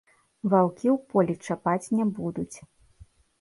Ваўкі 0.53 0.87
ў 0.93 0.95
полі 1.11 1.35
чапаць 1.49 1.91
не 1.99 2.05
будуць. 2.21 2.57